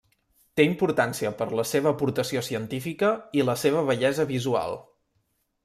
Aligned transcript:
Té 0.59 0.63
importància 0.69 1.31
per 1.41 1.47
la 1.59 1.65
seva 1.73 1.91
aportació 1.91 2.43
científica 2.49 3.13
i 3.41 3.47
la 3.51 3.57
seva 3.65 3.87
bellesa 3.91 4.29
visual. 4.35 4.77